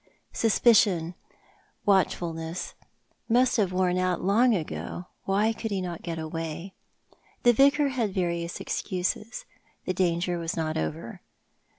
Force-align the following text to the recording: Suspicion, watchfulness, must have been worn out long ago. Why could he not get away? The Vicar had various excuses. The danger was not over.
Suspicion, 0.33 1.13
watchfulness, 1.85 2.73
must 3.29 3.57
have 3.57 3.69
been 3.69 3.77
worn 3.77 3.97
out 3.99 4.19
long 4.23 4.55
ago. 4.55 5.05
Why 5.25 5.53
could 5.53 5.69
he 5.69 5.79
not 5.79 6.01
get 6.01 6.17
away? 6.17 6.73
The 7.43 7.53
Vicar 7.53 7.89
had 7.89 8.11
various 8.11 8.59
excuses. 8.59 9.45
The 9.85 9.93
danger 9.93 10.39
was 10.39 10.57
not 10.57 10.75
over. 10.75 11.21